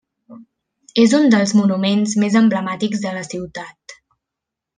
[1.03, 3.97] És un dels monuments més emblemàtics de la ciutat.